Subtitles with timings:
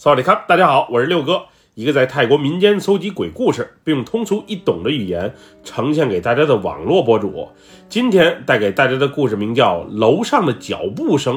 [0.00, 1.42] 萨瓦迪卡，大家好，我是六哥，
[1.74, 7.48] 一个在泰国民间搜集鬼故事，并用通俗易懂的语言呈现给大家的网络博主。
[7.88, 11.34] 今天带给大家的故事名叫《楼上的脚步声》，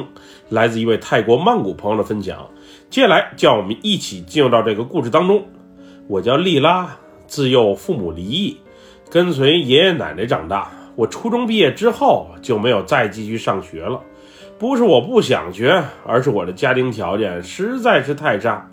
[0.48, 2.48] 来自一位泰国曼谷朋友的分享。
[2.88, 5.44] 接下来，叫我们一起进入到这个故事当中。
[6.06, 8.56] 我叫丽拉，自幼父母离异，
[9.10, 10.70] 跟随爷爷奶奶长大。
[10.94, 14.00] 我初中毕业之后就没有再继续上学了。
[14.62, 18.70] 不是我不想学，而是我的家庭条件实在是太差，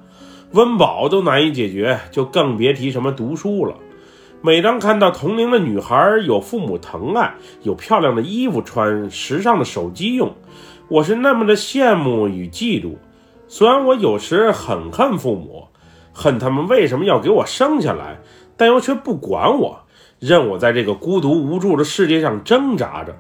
[0.52, 3.74] 温饱都难以解决，就更别提什么读书了。
[4.44, 7.34] 每当看到同龄的女孩有父母疼爱，
[7.64, 10.32] 有漂亮的衣服穿，时尚的手机用，
[10.90, 12.94] 我是那么的羡慕与嫉妒。
[13.48, 15.70] 虽然我有时很恨父母，
[16.14, 18.20] 恨他们为什么要给我生下来，
[18.56, 19.80] 但又却不管我，
[20.20, 23.16] 任我在这个孤独无助的世界上挣扎着。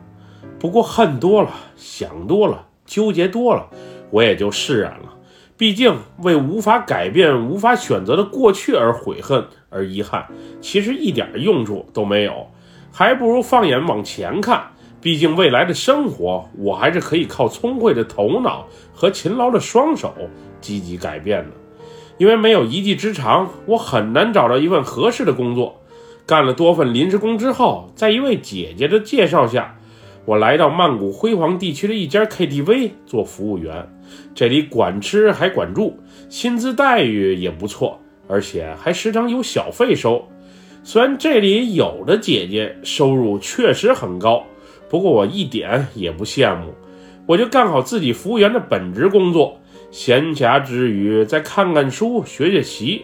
[0.60, 3.68] 不过恨多了，想多了，纠结多了，
[4.12, 5.16] 我也就释然了。
[5.56, 10.28] 毕竟为无法改变、无法选择的过去而悔恨而遗憾，
[10.62, 12.48] 其实一点用处都没有，
[12.92, 14.72] 还不如放眼往前看。
[15.02, 20.14] 毕竟未来的生活，我还是可以靠聪慧的头脑和勤劳的双手
[20.60, 21.52] 积极改变的。
[22.18, 25.82] 因为没有一技之长，我很难找到一份合适的工作。
[26.26, 29.78] 干了多份临时工之后，在一位姐姐的介绍下。
[30.30, 33.84] 我来到曼谷辉煌地区的一家 KTV 做服务员，
[34.36, 35.98] 这里管吃还管住，
[36.30, 40.24] 薪资待遇也不错，而且还时常有小费收。
[40.84, 44.44] 虽然这里有的姐姐收入确实很高，
[44.88, 46.76] 不过我一点也不羡慕，
[47.26, 53.04] 我就干好自己服务员的本职工作，闲暇之余再看看书、学学习。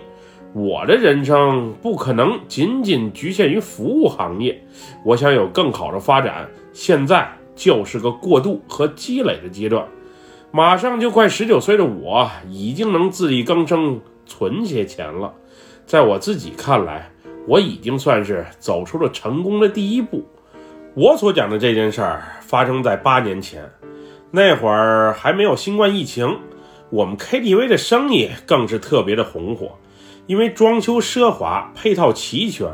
[0.53, 4.63] 我的人生不可能仅仅局限于服务行业，
[5.03, 6.47] 我想有更好的发展。
[6.75, 9.87] 现在就是个过渡和积累的阶段，
[10.51, 15.33] 马上就快十九岁的我，已经能自力更生，存些钱了。
[15.85, 17.09] 在我自己看来，
[17.47, 20.25] 我已经算是走出了成功的第一步。
[20.95, 23.63] 我所讲的这件事儿发生在八年前，
[24.31, 26.39] 那会儿还没有新冠疫情，
[26.89, 29.77] 我们 KTV 的生意更是特别的红火。
[30.27, 32.67] 因为装修奢华，配套齐全，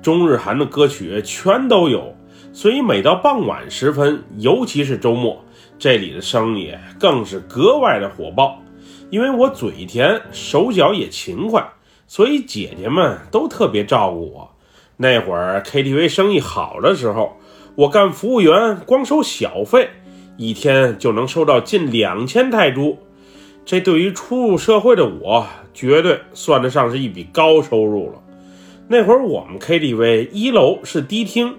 [0.00, 2.16] 中日韩的歌曲全都有，
[2.54, 5.44] 所以每到傍晚时分，尤其是周末，
[5.76, 8.62] 这里的生意更是格外的火爆。
[9.10, 11.68] 因为我嘴甜，手脚也勤快，
[12.06, 14.50] 所以姐姐们都特别照顾我。
[14.96, 17.36] 那会儿 KTV 生意好的时候，
[17.74, 19.90] 我干服务员光收小费，
[20.36, 22.98] 一天就能收到近两千泰铢。
[23.64, 25.44] 这对于初入社会的我，
[25.74, 28.22] 绝对算得上是一笔高收入了。
[28.86, 31.56] 那会儿我们 KTV 一楼是迪厅，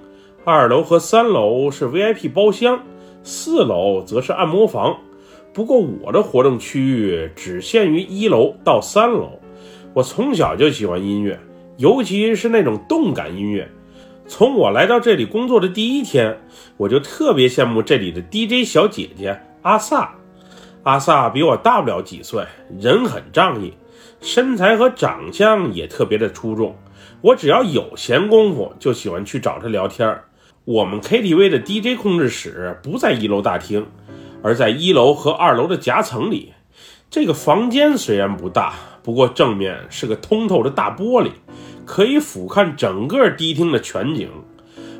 [0.47, 2.79] 二楼和三楼是 VIP 包厢，
[3.23, 4.95] 四楼则是按摩房。
[5.51, 9.39] 不过我的活动区域只限于一楼到三楼。
[9.91, 11.39] 我从小就喜欢音乐，
[11.77, 13.67] 尤其是那种动感音乐。
[14.27, 16.37] 从我来到这里工作的第一天，
[16.77, 20.13] 我就特别羡慕这里的 DJ 小姐姐阿萨。
[20.83, 22.45] 阿萨比我大不了几岁，
[22.79, 23.73] 人很仗义，
[24.21, 26.75] 身材和长相也特别的出众。
[27.21, 30.23] 我只要有闲工夫，就喜欢去找她聊天儿。
[30.65, 33.85] 我们 KTV 的 DJ 控制室不在一楼大厅，
[34.41, 36.53] 而在一楼和二楼的夹层里。
[37.07, 41.29] 这个房间虽然不大，不过正面是个通透的大玻璃，
[41.85, 44.27] 可以俯瞰整个迪厅的全景。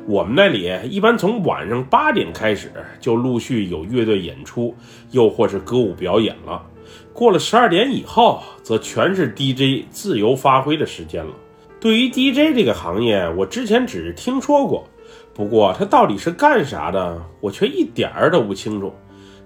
[0.06, 4.72] 我们那里一般从晚上八点开始就陆续有乐队演出，
[5.10, 6.64] 又或是歌舞表演了。
[7.12, 11.32] 过了十二点以后，则全是 DJ 自由发挥的时间了。
[11.80, 14.88] 对于 DJ 这个行业，我之前只是听说过，
[15.36, 18.94] 不过他到底是干啥的，我却一点儿都不清楚。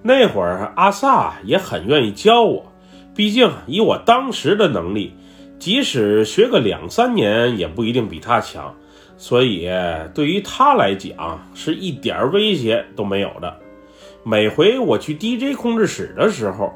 [0.02, 2.64] 那会儿阿萨也很愿意教我，
[3.12, 5.12] 毕竟以我当时的能力，
[5.58, 8.72] 即使学个两三年，也不一定比他强。
[9.16, 9.68] 所以，
[10.14, 13.54] 对于他来讲是一点儿威胁都没有的。
[14.22, 16.72] 每回我去 DJ 控制室的时候，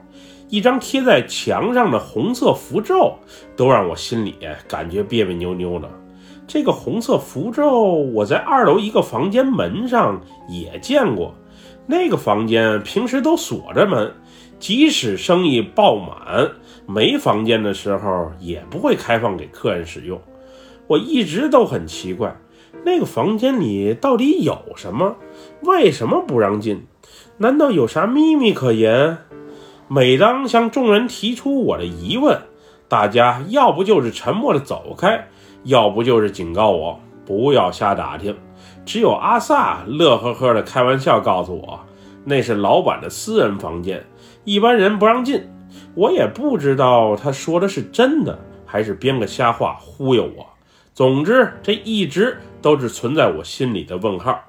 [0.49, 3.17] 一张贴在墙上的红色符咒
[3.57, 4.35] 都让我心里
[4.69, 5.89] 感觉别别扭扭的。
[6.47, 11.35] 这个红色符咒，我在二楼一个房间门上也见过。
[11.87, 14.15] 那个房间平时都锁着门，
[14.59, 16.51] 即使生意爆满
[16.87, 20.21] 没房间的时候，也不会开放给客人使用。
[20.87, 22.37] 我一直都很奇怪，
[22.85, 25.17] 那个房间里到底有什么？
[25.63, 26.87] 为什么不让进？
[27.39, 29.19] 难道有啥秘密可言？
[29.89, 32.41] 每当向众人提出我的疑问，
[32.89, 35.29] 大家要不就是沉默的走开，
[35.65, 38.37] 要不就是警告我不要瞎打听。
[38.87, 41.81] 只有阿萨乐呵呵的开玩笑告诉我，
[42.25, 44.05] 那是老板的私人房间，
[44.45, 45.43] 一般人不让进。
[45.95, 50.47] 我也不知道他说的是真的还是编个瞎话忽悠我。
[50.93, 54.41] 总之，这一直都是存在我心里的问号。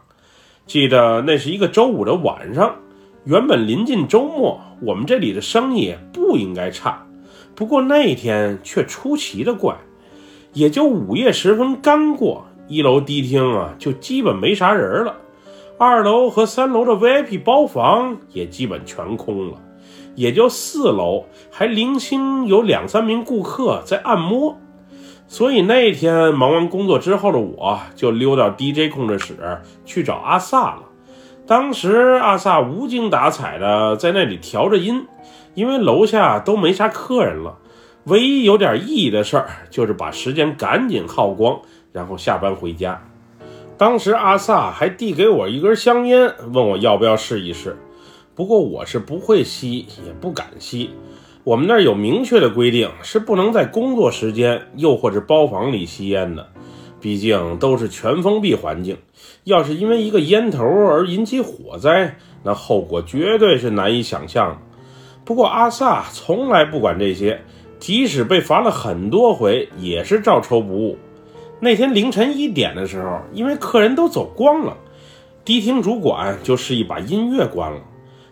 [0.68, 2.76] 记得那是一个周五的晚上，
[3.24, 7.06] 原本临近周末，我们这里的生意不应该差，
[7.56, 9.76] 不过那天却出奇的怪。
[10.56, 15.18] 也就午夜时分刚过，一楼迪厅啊就基本没啥人了，
[15.78, 19.58] 二楼和三楼的 VIP 包房也基本全空了。
[20.16, 24.58] 也就四楼还零星有两三名顾客在按摩，
[25.28, 30.84] 所以那天忙完工作之后的我就溜到 DJ 控制室去找阿萨了。
[31.46, 35.06] 当时阿萨无精打采的在那里调着音，
[35.54, 37.58] 因为楼下都没啥客人了，
[38.06, 41.60] 唯一有点意义的事儿就是把时间赶紧耗光，
[41.92, 43.02] 然后下班回家。
[43.78, 47.76] 当时阿萨还递给我一根香烟，问我要不要试一试。
[48.36, 50.92] 不过我是不会吸，也不敢吸。
[51.44, 56.48] 我们那儿有明确的规定，是不能在工作时间又或者包房里吸烟的。
[57.02, 58.98] 毕竟都是全封闭环境，
[59.46, 64.58] 要是因为一个烟头而引起火灾，那后果绝对是难以想象的。
[65.24, 67.42] 不过阿萨从来不管这些，
[67.86, 70.98] 即使被罚了很多回，也是照抽不误。
[71.60, 74.76] 那天凌晨一点的时候，因为客人都走光了，
[75.44, 77.80] 迪厅主管就示意把音乐关了。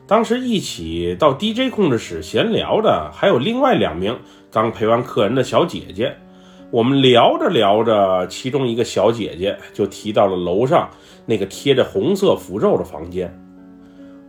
[0.07, 4.17] 当时一起到 DJ 控制室闲聊的还有另外两名
[4.49, 6.15] 刚陪完客人的小姐姐。
[6.71, 10.89] 我们聊着聊着，其中一个小姐姐就提到了楼上
[11.27, 13.31] 那个贴着红色符咒的房间。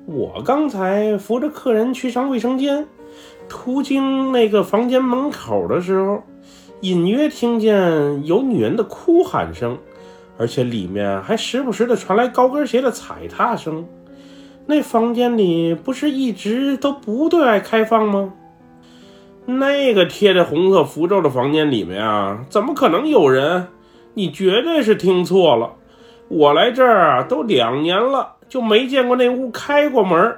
[0.04, 2.86] 我刚才扶着客人去上卫生间，
[3.48, 6.22] 途经那个房间门口的时候，
[6.80, 9.78] 隐约听见有女人的哭喊声，
[10.36, 13.86] 而且里面还时不时的传来高跟鞋的踩踏声。
[14.66, 18.32] 那房间里不是一直都不对外开放吗？
[19.46, 23.68] 那个贴着红色符咒的房间里面啊，怎么可能有人？
[24.14, 25.74] 你绝对是听错了。
[26.28, 30.34] 我来这儿啊都两年了，就没见过那屋开过门。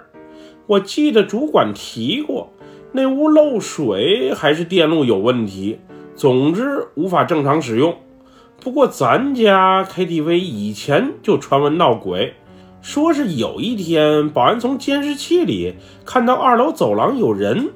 [0.66, 2.50] 我记得主管提过，
[2.96, 5.78] 那屋漏水还是电路有问题，
[6.14, 7.94] 总之无法正常使用。
[8.58, 12.32] 不过咱家 KTV 以前就传闻闹鬼。
[12.80, 15.74] 说是有一天，保安从监视器里
[16.06, 17.68] 看到二楼走廊有人，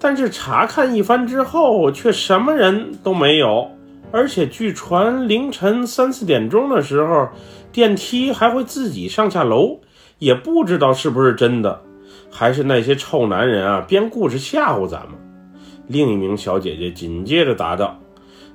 [0.00, 3.70] 但是查看一番之后，却什么人都没有。
[4.10, 7.28] 而且据传，凌晨三四点钟的时候，
[7.70, 9.78] 电梯还会自己上下楼，
[10.18, 11.82] 也不知道是不是真的，
[12.30, 15.14] 还是那些臭男人啊编故事吓唬咱们。
[15.86, 17.98] 另一名小姐姐紧接着答道。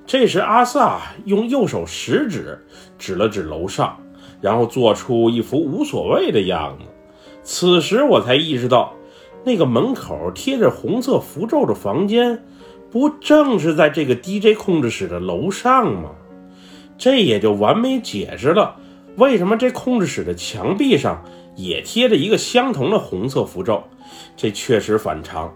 [0.05, 2.59] 这时，阿萨用右手食指
[2.97, 3.97] 指了指楼上。
[4.41, 6.85] 然后做出一副无所谓的样子。
[7.43, 8.91] 此时我才意识到，
[9.43, 12.43] 那个门口贴着红色符咒的房间，
[12.89, 16.09] 不正是在这个 DJ 控制室的楼上吗？
[16.97, 18.77] 这也就完美解释了
[19.15, 21.23] 为什么这控制室的墙壁上
[21.55, 23.83] 也贴着一个相同的红色符咒。
[24.35, 25.53] 这确实反常，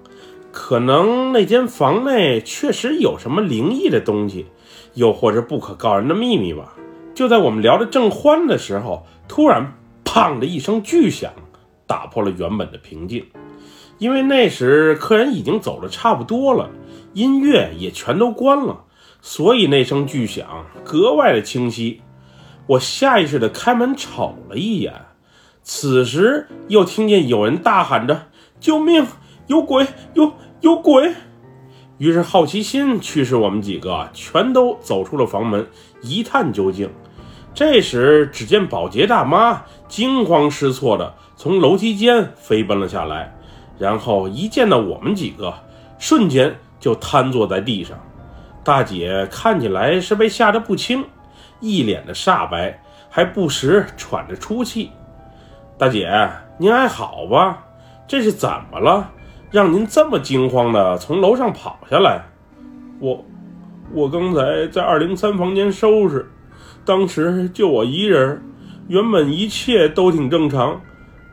[0.52, 4.46] 可能那间房内确实有什么灵异的东西，
[4.94, 6.74] 又或者不可告人的秘密吧。
[7.14, 11.32] 就在我们聊得正欢的时候，突然“砰”的一声巨响，
[11.88, 13.26] 打破了原本的平静。
[13.98, 16.70] 因为那时客人已经走的差不多了，
[17.14, 18.84] 音乐也全都关了，
[19.22, 22.02] 所以那声巨响格外的清晰。
[22.68, 24.94] 我下意识地开门瞅了一眼，
[25.68, 28.28] 此时又听见有人大喊着
[28.62, 29.04] ：“救命！
[29.48, 29.88] 有鬼！
[30.14, 30.32] 有
[30.62, 31.12] 有鬼！”
[31.98, 35.68] 于是好奇心驱使我们几个全都走出了房门，
[36.04, 36.88] 一探究竟。
[37.56, 43.36] 这时，只见保洁大妈惊慌失措地从楼梯间飞奔了下来，
[43.80, 45.52] 然后一见到我们几个，
[45.98, 47.98] 瞬间就瘫坐在地上。
[48.64, 51.04] 大姐看起来是被吓得不轻，
[51.60, 52.80] 一脸的煞白，
[53.10, 54.92] 还不时喘着粗气。
[55.78, 56.10] 大姐，
[56.58, 57.62] 您还好吧？
[58.08, 59.12] 这是怎么了？
[59.52, 62.24] 让您这么惊慌地从楼上跑下来？
[63.00, 63.26] 我，
[63.92, 66.32] 我刚才在二零三房间收拾。
[66.86, 68.42] 当时就我一人，
[68.88, 70.80] 原本一切都挺正常，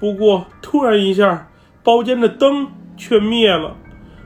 [0.01, 1.47] 不过突然一下，
[1.85, 3.77] 包间的灯却灭了。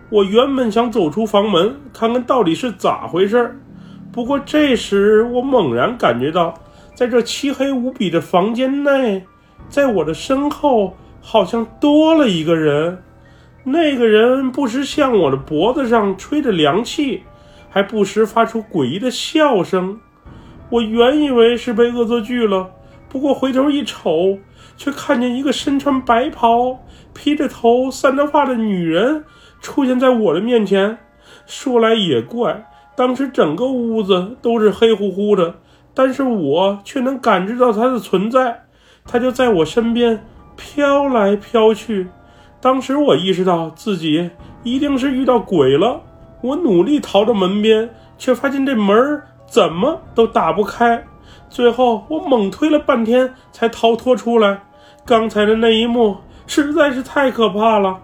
[0.08, 3.54] 我原本想走出房门看看到底是咋回事，
[4.10, 6.54] 不过这时我猛然感觉到，
[6.94, 9.26] 在这漆黑无比的房间内，
[9.68, 13.02] 在我的身后好像多了一个人。
[13.64, 17.24] 那个人不时向我的脖子上吹着凉气，
[17.68, 19.98] 还不时发出诡异的笑声。
[20.70, 22.70] 我原以为是被恶作剧了，
[23.08, 24.38] 不过回头一瞅，
[24.76, 26.78] 却看见一个身穿白袍、
[27.12, 29.24] 披着头散着发的女人
[29.60, 30.98] 出现在我的面前。
[31.44, 35.56] 说来也怪，当时整个屋子都是黑乎乎的，
[35.92, 38.65] 但是我却能感知到她的存在。
[39.06, 40.24] 他就在我身边
[40.56, 42.08] 飘来飘去。
[42.60, 44.30] 当时我意识到自己
[44.62, 46.00] 一定是遇到鬼了，
[46.40, 51.04] 我努力逃到门边，却发现这门怎么都打不开。
[51.48, 54.60] 最后我猛推了半天才逃脱出来。
[55.04, 57.98] 刚才的那一幕实在是太可怕了。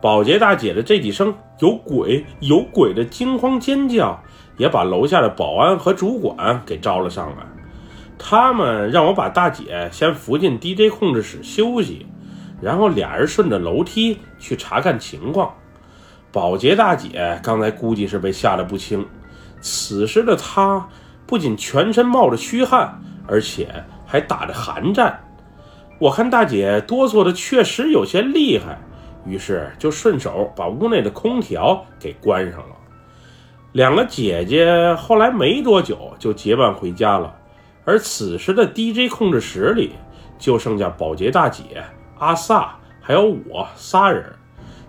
[0.00, 4.20] 保洁大姐的这几声“有鬼，有鬼”的惊慌尖叫，
[4.56, 7.57] 也把楼下的保安和主管给招了上来。
[8.18, 12.06] 他们让我把大姐先扶进 DJ 控制室休息，
[12.60, 15.54] 然后俩人顺着楼梯去查看情况。
[16.30, 19.06] 保洁大姐刚才估计是被吓得不轻，
[19.60, 20.86] 此时的她
[21.26, 23.68] 不仅全身冒着虚汗，而且
[24.04, 25.18] 还打着寒战。
[25.98, 28.78] 我看大姐哆嗦的确实有些厉害，
[29.24, 32.76] 于是就顺手把屋内的空调给关上了。
[33.72, 37.34] 两个姐姐后来没多久就结伴回家了。
[37.88, 39.92] 而此时的 DJ 控制室里
[40.38, 41.82] 就剩下保洁大姐、
[42.18, 44.30] 阿萨还有我仨人。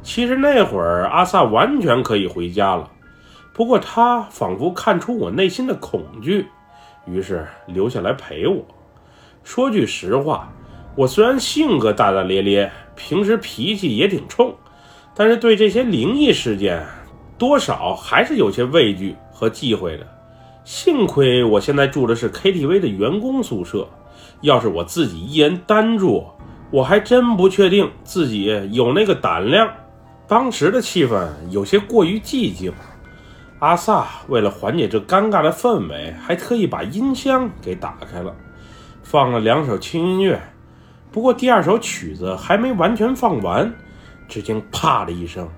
[0.03, 2.91] 其实那会儿阿萨完全可以回家了，
[3.53, 6.45] 不过他仿佛看出我内心的恐惧，
[7.07, 8.65] 于是留下来陪我。
[9.45, 10.51] 说句实话，
[10.97, 14.53] 我虽然性格大大咧咧，平时脾气也挺冲，
[15.15, 16.85] 但是对这些灵异事件，
[17.37, 20.18] 多少还是有些畏惧和忌讳的。
[20.71, 23.89] 幸亏我现在住的是 KTV 的员工宿舍，
[24.41, 26.27] 要是我自己一人单住，
[26.69, 29.67] 我还真不确定自己有那个胆量。
[30.27, 32.71] 当时的气氛有些过于寂静，
[33.57, 38.31] 阿萨为了缓解这尴尬的氛围，还特意把音箱给打开了，
[39.01, 40.39] 放了两首轻音乐。
[41.11, 43.73] 不过第二首曲子还没完全放完，
[44.27, 45.49] 只听“啪”的一声，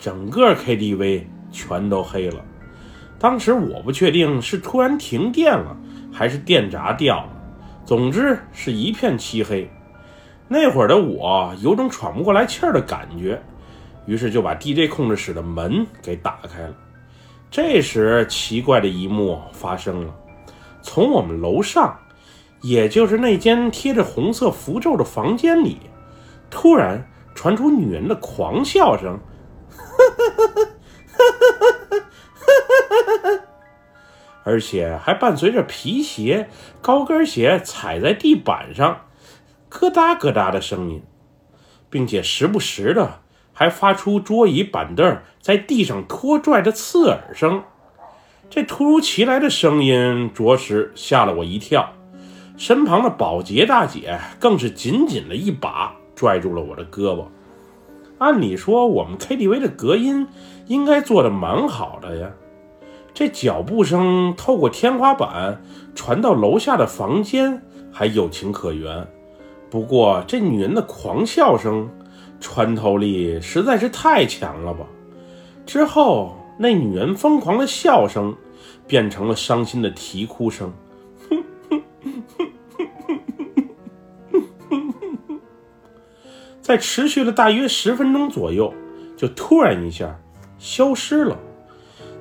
[0.00, 2.44] 整个 KTV 全都黑了。
[3.18, 5.76] 当时我不确定是突然停电了，
[6.12, 7.28] 还是电闸掉了，
[7.84, 9.68] 总之是一片漆黑。
[10.46, 13.42] 那会儿的我有种喘不过来气儿的感觉，
[14.06, 16.74] 于是就把 DJ 控制室的门给打开了。
[17.50, 20.14] 这时，奇怪的一幕发生了：
[20.80, 21.98] 从我们楼上，
[22.62, 25.78] 也就是那间贴着红色符咒的房间里，
[26.50, 29.18] 突然传出女人的狂笑声。
[29.68, 31.77] 哈哈哈哈哈哈
[34.48, 36.48] 而且还伴随着皮鞋、
[36.80, 39.02] 高跟鞋踩在地板上
[39.68, 41.02] 咯哒咯哒的声音，
[41.90, 43.20] 并且时不时的
[43.52, 47.62] 还发出桌椅板凳在地上拖拽的刺耳声。
[48.48, 51.92] 这突如其来的声音着实吓了我一跳，
[52.56, 57.26] 身旁的保洁大姐更是紧紧的一把拽住了我的胳膊。
[58.16, 60.26] 按理说，我们 KTV 的隔音
[60.68, 62.30] 应该做的蛮好的呀。
[63.18, 65.60] 这脚步声透过天花板
[65.92, 67.60] 传到楼下的房间，
[67.90, 69.04] 还有情可原。
[69.68, 71.90] 不过这女人的狂笑声
[72.38, 74.86] 穿透力实在是太强了吧？
[75.66, 78.36] 之后那女人疯狂的笑声
[78.86, 80.72] 变成了伤心的啼哭声，
[86.62, 88.72] 在持续了大约十分钟左右，
[89.16, 90.16] 就突然一下
[90.56, 91.36] 消失了。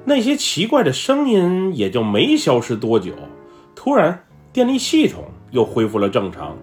[0.10, 3.12] 那些奇怪的声音也就没消失多久，
[3.76, 4.24] 突然
[4.54, 6.56] 电力系统又恢复了正常，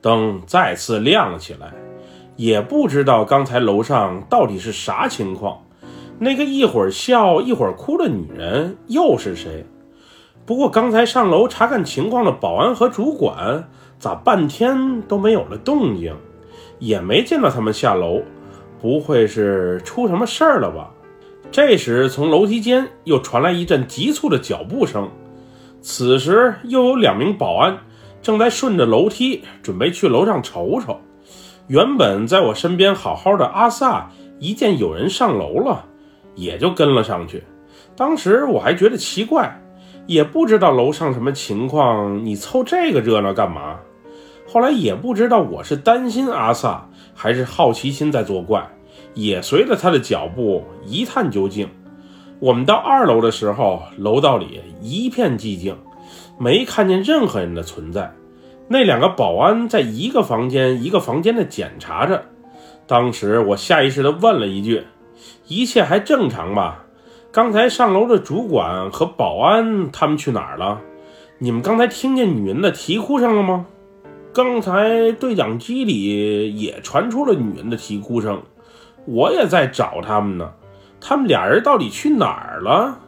[0.00, 1.74] 灯再次亮了起来。
[2.36, 5.58] 也不知道刚才楼上到底是啥情况，
[6.18, 9.66] 那个一会儿笑一会儿哭的女人又是谁？
[10.46, 16.14] 不过刚才上楼查看情况的保安和主管咋半天都没有了动静，
[16.78, 18.22] 也没见到他们下楼，
[18.80, 20.90] 不会是出什么事儿了吧？
[21.50, 25.08] 这时，从楼梯间又传来一阵急促的脚步声。
[25.80, 27.78] 此时，又有两名保安
[28.20, 31.00] 正在顺着楼梯准备去楼上瞅瞅。
[31.68, 35.84] 原本在我身边好好的阿萨，一见有人上楼了，
[36.34, 37.42] 也就跟了上去。
[37.96, 39.58] 当时我还觉得奇怪，
[40.06, 43.78] 也不知道楼上什么情况，你凑这个热闹干嘛？
[44.46, 48.68] 后来也不知道我是担心阿萨，还是好奇心在作怪。
[49.16, 51.68] 也随着他的脚步一探究竟。
[52.38, 55.74] 我们到二楼的时候，楼道里一片寂静，
[56.38, 58.12] 没看见任何人的存在。
[58.68, 62.22] 那两个保安在一个房间一个房间的检查着。
[62.86, 64.84] 当时我下意识地问了一句
[65.48, 66.84] ：“一切还正常吧？
[67.32, 70.80] 刚才上楼的主管和保安他们去哪儿了？
[71.38, 73.66] 你们刚才听见女人的啼哭声了吗？
[74.34, 78.42] 刚才对讲机里也传出了女人的啼哭声。”
[79.06, 80.52] 我也在找他们呢，
[81.00, 82.98] 他们俩人到底去哪儿了？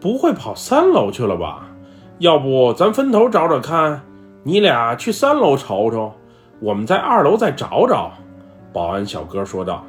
[0.00, 1.68] 不会跑三楼去了吧？
[2.18, 4.02] 要不咱分头找找看，
[4.42, 6.12] 你俩去三楼瞅瞅，
[6.60, 8.12] 我们在二楼再找找。”
[8.72, 9.84] 保安小哥说道。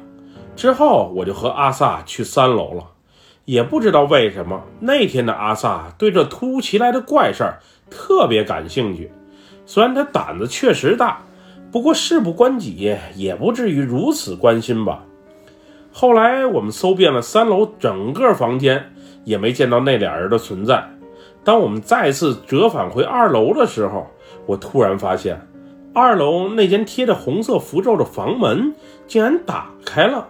[0.54, 2.84] 之后我就和阿萨去三楼了。
[3.44, 7.58] 也不知道为什么，那天的阿萨对这突如其来的怪事儿
[7.90, 9.12] 特别感兴趣。
[9.66, 11.20] 虽然他胆子确实大，
[11.70, 15.02] 不过事不关己，也不至于如此关心吧。
[15.96, 20.84] 后来我们搜遍了三楼整个房间，也没见到那俩人的存在。
[21.44, 24.04] 当我们再次折返回二楼的时候，
[24.44, 25.40] 我突然发现，
[25.94, 28.74] 二楼那间贴着红色符咒的房门
[29.06, 30.26] 竟然打开了，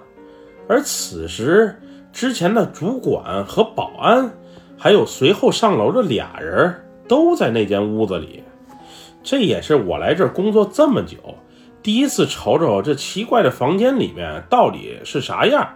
[0.68, 1.74] 而此时。
[2.12, 4.30] 之前的主管和保安，
[4.78, 6.72] 还有随后上楼的俩人，
[7.08, 8.44] 都在那间屋子里。
[9.20, 11.16] 这也是我来这儿工作这么久，
[11.84, 15.68] 第一次瞅瞅这奇怪的房间里面到底是啥样。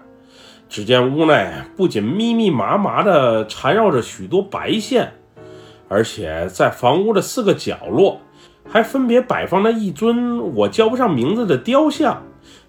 [0.66, 5.12] 只见屋内不仅密密麻麻地缠绕着许多白线，
[5.86, 8.22] 而且在房屋的四个角落，
[8.66, 12.22] 还分别摆放了一尊我叫不上名字的雕像。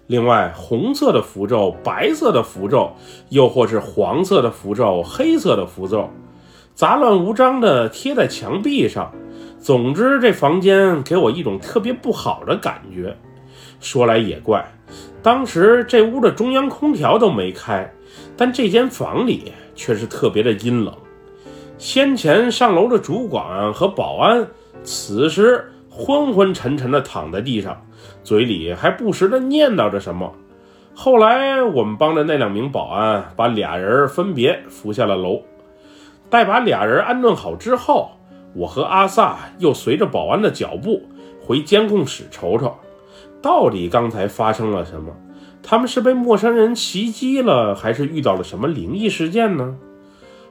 [0.06, 2.92] 另外，红色的符咒、白色的符咒，
[3.30, 6.10] 又或是黄色的符咒、黑色的符咒，
[6.74, 9.10] 杂乱无章的贴在墙壁上。
[9.58, 13.16] 总之，这房间给我一种特别不好的感觉。
[13.80, 14.64] 说来也怪，
[15.22, 17.90] 当时这屋的中央空调都没开，
[18.36, 20.94] 但这间房里却是特别的阴冷。
[21.78, 24.46] 先前上楼的主管和保安，
[24.84, 27.80] 此时昏昏沉沉地躺在地上。
[28.22, 30.30] 嘴里还不时地念叨着什么。
[30.94, 35.42] 后来，我们帮着那两名保安把俩人分别扶下了楼。
[36.28, 38.10] 待把俩人安顿好之后，
[38.54, 41.02] 我和阿萨又随着保安的脚步
[41.40, 42.76] 回监控室瞅瞅，
[43.42, 45.12] 到底刚才发生了什么？
[45.62, 49.76] 他们是被陌生人袭击了，还是遇到了什么灵异事件呢？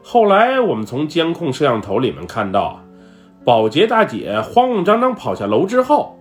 [0.04, 2.82] 后来，我们从监控摄像头里面看到，
[3.44, 6.16] 保洁大姐慌慌张张跑下楼之后。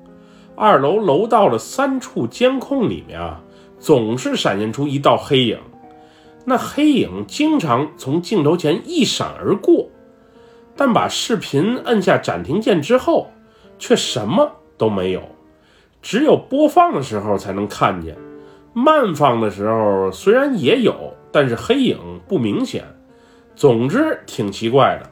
[0.60, 3.40] 二楼楼道的三处监控里面啊，
[3.78, 5.56] 总是闪现出一道黑影，
[6.44, 9.88] 那黑影经常从镜头前一闪而过，
[10.74, 13.28] 但把视频摁下暂停键之后，
[13.78, 15.22] 却什么都没有，
[16.00, 18.16] 只有播放的时候才能看见，
[18.72, 22.84] 慢放的时候虽然也有，但是黑影不明显。
[23.56, 25.10] 总之挺奇怪的。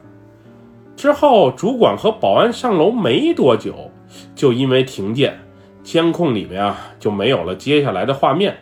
[0.95, 3.91] 之后主管和保安上楼没多久。
[4.33, 5.37] 就因为停电，
[5.83, 8.55] 监控里面啊就没有了接下来的画面。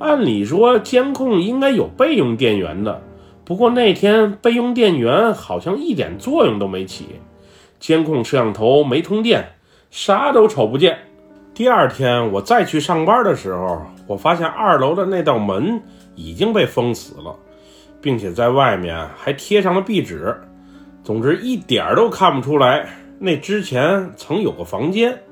[0.00, 3.00] 按理说监控应该有备用电源的，
[3.44, 7.06] 不过那天备用电源好像一点作用都没起，
[7.78, 9.52] 监控摄像头没通电，
[9.92, 10.98] 啥都瞅不见。
[11.60, 15.78] 第二天我再去上班的时候，我发现二楼的那道门
[16.14, 17.36] 已经被封死了，
[18.00, 20.34] 并且在外面还贴上了壁纸。
[21.04, 22.88] 总之一点都看不出来。
[23.18, 25.22] 那之前曾有个房间，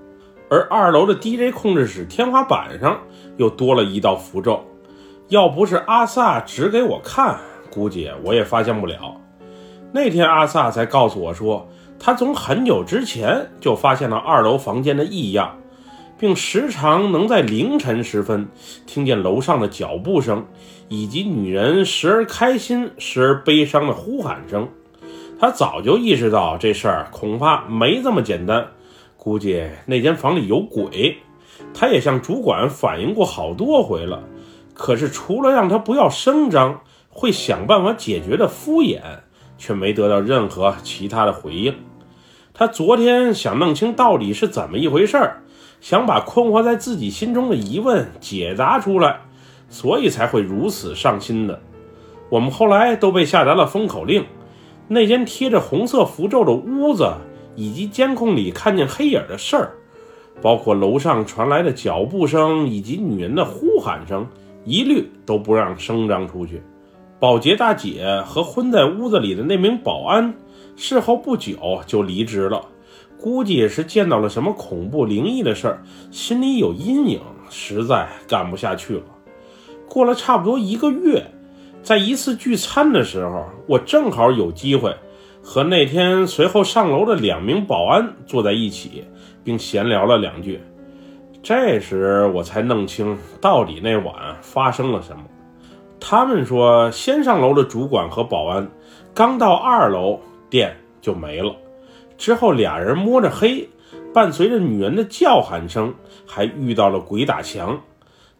[0.50, 3.00] 而二楼的 DJ 控制室天花板上
[3.38, 4.62] 又多了一道符咒。
[5.28, 7.38] 要不是阿萨指给我看，
[7.72, 9.18] 估计我也发现不了。
[9.92, 11.66] 那天阿萨才告诉我说，
[11.98, 15.56] 他从很久之前就发现了二楼房间的异样，
[16.18, 18.48] 并时常能在凌晨时分
[18.86, 20.46] 听见楼上的脚步声，
[20.88, 24.68] 以及女人时而开心、时而悲伤的呼喊声。
[25.40, 28.66] 他早就意识到这事儿恐怕没这么简单，
[29.16, 31.18] 估计那间房里有鬼。
[31.72, 34.24] 他也向主管反映过好多回了，
[34.74, 39.00] 可是除了让他不要声张，会想办法解决的敷衍，
[39.56, 41.74] 却没得到任何其他的回应。
[42.54, 45.42] 他昨天想弄清到底是怎么一回事儿，
[45.80, 49.20] 想把困惑在自己心中的疑问解答出来，
[49.68, 51.60] 所以才会如此上心的。
[52.30, 54.24] 我们后来都被下达了封口令。
[54.90, 57.12] 那间贴着红色符咒的屋子，
[57.54, 59.72] 以及监控里看见黑影的事儿，
[60.40, 64.26] 包括楼上传来的脚步声以及女人的呼喊声，
[64.64, 66.62] 一律都不让声张出去。
[67.20, 70.32] 保洁大姐和昏在屋子里的那名保安，
[70.74, 72.62] 事后不久就离职了，
[73.20, 79.02] 估计也是见到了什么恐怖灵异的事儿，心里有阴影，实在干不下去了。
[79.88, 81.24] 过了差不多一个月。
[81.80, 84.94] 在一次聚餐的时候，我正好有机会
[85.42, 89.04] 和那天随后上楼的两名保安坐在一起，
[89.42, 90.60] 并闲聊了两句。
[91.42, 95.22] 这时我才弄清到底那晚发生了什么。
[95.98, 98.68] 他们说，先上楼的主管和保安
[99.14, 101.54] 刚到二楼，电就没了。
[102.18, 103.70] 之后俩人摸着黑，
[104.12, 105.94] 伴随着女人的叫喊声，
[106.26, 107.80] 还遇到了鬼打墙。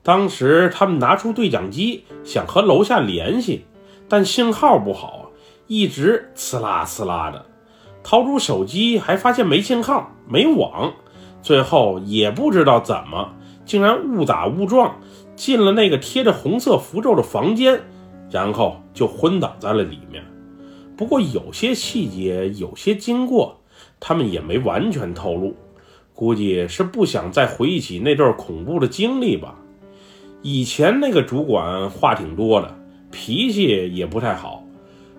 [0.03, 3.65] 当时他们拿出对讲机，想和楼下联系，
[4.09, 5.31] 但信号不好，
[5.67, 7.47] 一直呲啦呲啦的。
[8.03, 10.93] 掏出手机还发现没信号、没网，
[11.43, 14.97] 最后也不知道怎么，竟然误打误撞
[15.37, 17.83] 进了那个贴着红色符咒的房间，
[18.31, 20.25] 然后就昏倒在了里面。
[20.97, 23.58] 不过有些细节、有些经过，
[24.01, 25.55] 他们也没完全透露，
[26.15, 29.55] 估计是不想再回忆起那段恐怖的经历吧。
[30.43, 32.75] 以前那个主管话挺多的，
[33.11, 34.65] 脾气也不太好，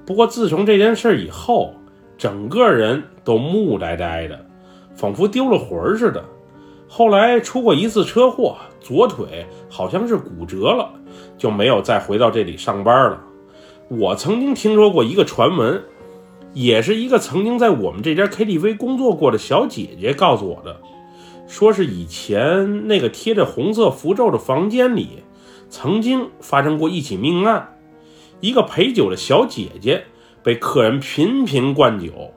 [0.06, 1.74] 不过自从这件事以后，
[2.18, 4.46] 整个人都木呆呆的，
[4.96, 6.24] 仿佛丢了魂似的。
[6.88, 10.90] 后来出过一次车祸，左腿好像是骨折了，
[11.38, 13.22] 就没有再回到这里上班了。
[13.90, 15.84] 我曾经听说过一个传闻，
[16.54, 20.82] 也是一个曾经在我们这家 KTV 工作过的小姐姐告诉我的，
[21.48, 25.24] 说是以前那个贴着红色符咒的房间里，
[25.70, 27.78] 曾经发生过一起命案，
[28.40, 30.06] 一个陪酒的小姐姐。
[30.42, 32.34] 被客人频频灌酒，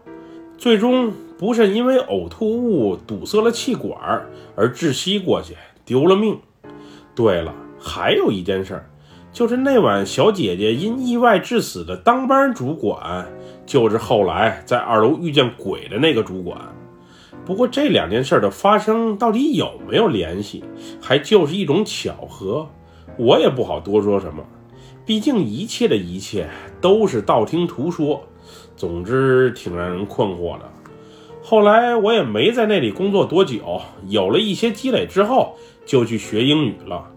[0.58, 6.36] 最终不慎因为呕吐物堵塞了气管而窒息过去，丢了命。
[7.14, 8.90] 对了，还有一件事儿，
[9.32, 13.26] 就是那晚小姐姐因意外致死的当班主管，
[13.64, 16.58] 就是后来在二楼遇见鬼的那个主管。
[17.44, 20.62] 不过这两件事的发生到底有没有联系，
[21.00, 22.68] 还就是一种巧合，
[23.16, 24.44] 我也不好多说什么。
[25.04, 26.46] 毕竟一切的一切
[26.80, 28.22] 都是道听途说，
[28.76, 30.70] 总之挺让人困惑的。
[31.42, 37.11] 后来我也没在那里工作多久，有了一些积累之后，就去学英语了。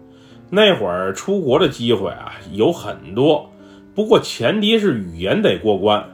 [0.48, 3.50] 那会儿出国的机会啊有很多，
[3.94, 6.04] 不过前提是语言得过关。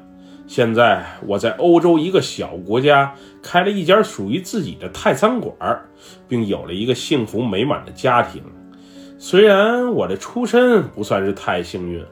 [0.47, 5.55] 现在我在欧洲一个小国家开了一家属于自己的泰餐馆，
[6.29, 8.43] 并有了一个幸福美满的家庭。
[9.19, 12.05] 虽然我的出身不算是太幸运，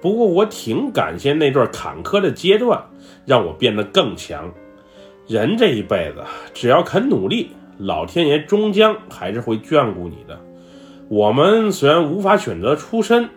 [0.00, 2.80] 不过我挺感谢那段坎坷的阶段，
[3.24, 4.52] 让我变得更强。
[5.26, 10.38] 人这一辈子，只要肯努力，老天爷终将还是会眷顾你的。
[11.10, 13.28] 我们虽然无法选择出身，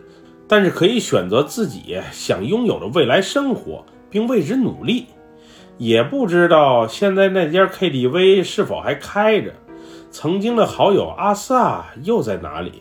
[0.48, 5.08] 但是可以选择自己想拥有的未来生活，并为之努力。
[5.80, 9.52] 也不知道现在那家 KTV 是否还开着，
[10.12, 12.74] 曾经的好友阿萨又在哪里？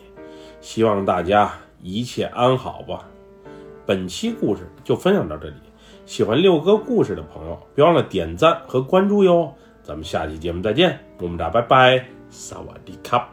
[0.61, 1.51] 希望大家
[1.81, 3.09] 一切安好吧。
[3.87, 5.55] 本期故事就分享到这里，
[6.05, 9.51] 喜欢六哥故事的朋友，别忘了点赞和关注哟。
[9.81, 13.32] 咱们下期节目再见，我们俩拜拜，萨瓦迪卡。